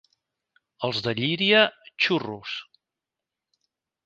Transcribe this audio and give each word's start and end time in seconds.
Els 0.87 1.01
de 1.07 1.13
Llíria, 1.19 1.61
xurros. 2.07 2.57